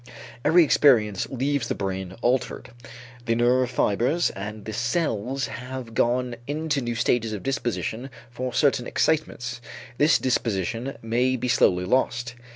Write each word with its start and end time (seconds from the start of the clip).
Every 0.43 0.63
experience 0.63 1.29
leaves 1.29 1.67
the 1.67 1.75
brain 1.75 2.13
altered. 2.23 2.71
The 3.27 3.35
nerve 3.35 3.69
fibers 3.69 4.31
and 4.31 4.65
the 4.65 4.73
cells 4.73 5.45
have 5.45 5.93
gone 5.93 6.37
into 6.47 6.81
new 6.81 6.95
stages 6.95 7.33
of 7.33 7.43
disposition 7.43 8.09
for 8.31 8.51
certain 8.51 8.87
excitements. 8.87 9.61
This 9.99 10.17
disposition 10.17 10.97
may 11.03 11.35
be 11.35 11.47
slowly 11.47 11.85
lost. 11.85 12.33